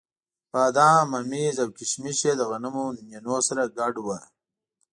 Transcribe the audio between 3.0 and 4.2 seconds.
نینو سره ګډ وو.